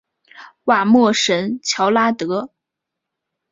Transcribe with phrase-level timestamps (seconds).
[0.63, 2.49] 瓦莫什乔拉德。